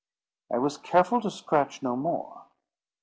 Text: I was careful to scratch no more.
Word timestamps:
I 0.51 0.57
was 0.57 0.79
careful 0.79 1.21
to 1.21 1.29
scratch 1.29 1.83
no 1.83 1.95
more. 1.95 2.45